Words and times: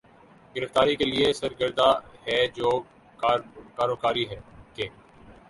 گرفتاری 0.55 0.95
کے 0.95 1.05
لیے 1.05 1.27
سرگرداں 1.33 1.91
ہے 2.27 2.39
جو 2.55 2.69
کاروکاری 3.77 4.25
کے 4.25 4.35